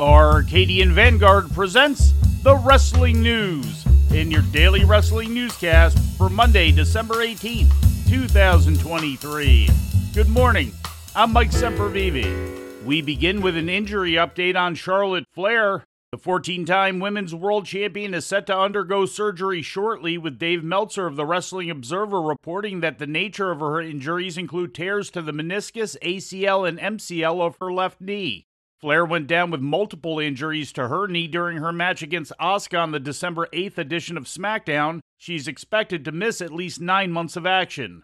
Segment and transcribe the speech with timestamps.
[0.00, 2.12] Arcadian Vanguard presents
[2.42, 3.84] the Wrestling News
[4.14, 7.70] in your daily wrestling newscast for Monday, December 18th,
[8.08, 9.68] 2023.
[10.14, 10.72] Good morning.
[11.14, 12.82] I'm Mike Sempervive.
[12.82, 15.84] We begin with an injury update on Charlotte Flair.
[16.12, 21.06] The 14 time women's world champion is set to undergo surgery shortly, with Dave Meltzer
[21.06, 25.32] of the Wrestling Observer reporting that the nature of her injuries include tears to the
[25.32, 28.46] meniscus, ACL, and MCL of her left knee.
[28.80, 32.92] Flair went down with multiple injuries to her knee during her match against Asuka on
[32.92, 35.00] the December 8th edition of SmackDown.
[35.18, 38.02] She's expected to miss at least nine months of action.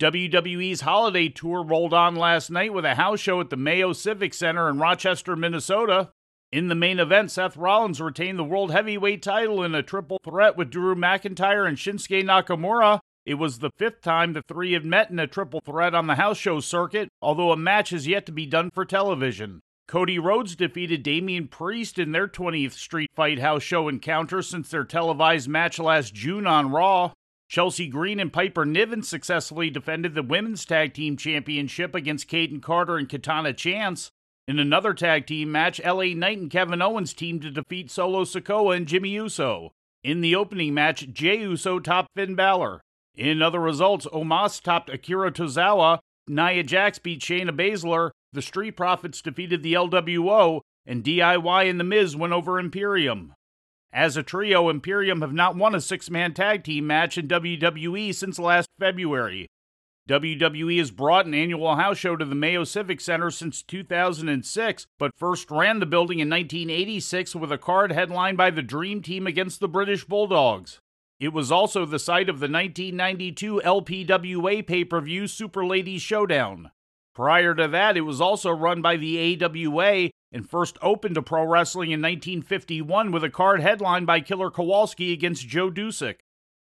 [0.00, 4.34] WWE's holiday tour rolled on last night with a house show at the Mayo Civic
[4.34, 6.10] Center in Rochester, Minnesota.
[6.50, 10.56] In the main event, Seth Rollins retained the World Heavyweight title in a triple threat
[10.56, 12.98] with Drew McIntyre and Shinsuke Nakamura.
[13.24, 16.16] It was the fifth time the three had met in a triple threat on the
[16.16, 19.60] house show circuit, although a match has yet to be done for television.
[19.88, 24.82] Cody Rhodes defeated Damian Priest in their 20th Street Fight House show encounter since their
[24.82, 27.12] televised match last June on Raw.
[27.48, 32.96] Chelsea Green and Piper Niven successfully defended the Women's Tag Team Championship against Kayden Carter
[32.96, 34.10] and Katana Chance.
[34.48, 38.76] In another tag team match, LA Knight and Kevin Owens teamed to defeat Solo Sikoa
[38.76, 39.70] and Jimmy Uso.
[40.02, 42.80] In the opening match, Jey Uso topped Finn Balor.
[43.14, 49.22] In other results, Omos topped Akira Tozawa, Nia Jax beat Shayna Baszler, the Street Profits
[49.22, 53.34] defeated the LWO, and DIY and The Miz went over Imperium.
[53.92, 58.14] As a trio, Imperium have not won a six man tag team match in WWE
[58.14, 59.48] since last February.
[60.08, 65.16] WWE has brought an annual house show to the Mayo Civic Center since 2006, but
[65.16, 69.58] first ran the building in 1986 with a card headlined by the Dream Team against
[69.58, 70.80] the British Bulldogs.
[71.18, 76.70] It was also the site of the 1992 LPWA pay per view Super Ladies Showdown.
[77.14, 81.44] Prior to that, it was also run by the AWA and first opened to pro
[81.44, 86.16] wrestling in 1951 with a card headlined by Killer Kowalski against Joe Dusek.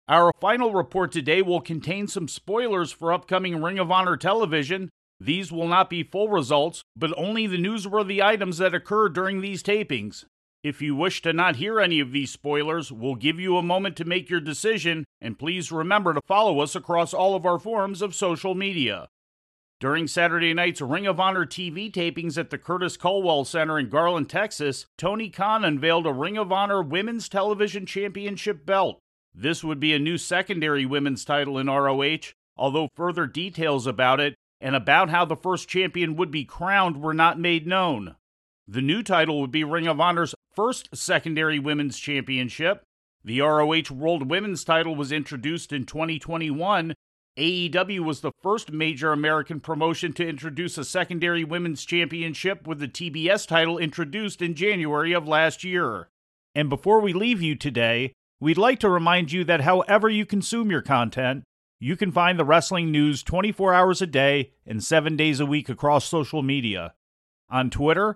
[0.08, 4.90] Our final report today will contain some spoilers for upcoming Ring of Honor television.
[5.20, 9.62] These will not be full results, but only the newsworthy items that occurred during these
[9.62, 10.24] tapings.
[10.66, 13.96] If you wish to not hear any of these spoilers, we'll give you a moment
[13.98, 18.02] to make your decision, and please remember to follow us across all of our forms
[18.02, 19.08] of social media.
[19.80, 24.28] During Saturday night's Ring of Honor TV tapings at the Curtis Culwell Center in Garland,
[24.28, 28.98] Texas, Tony Khan unveiled a Ring of Honor Women's Television Championship belt.
[29.36, 34.34] This would be a new secondary women's title in ROH, although further details about it
[34.60, 38.16] and about how the first champion would be crowned were not made known.
[38.68, 42.84] The new title would be Ring of Honor's first secondary women's championship.
[43.24, 46.94] The ROH World Women's title was introduced in 2021
[47.38, 52.88] AEW was the first major American promotion to introduce a secondary women's championship with the
[52.88, 56.08] TBS title introduced in January of last year.
[56.54, 60.72] And before we leave you today, we'd like to remind you that however you consume
[60.72, 61.44] your content,
[61.78, 65.68] you can find the wrestling news 24 hours a day and 7 days a week
[65.68, 66.94] across social media.
[67.50, 68.16] On Twitter,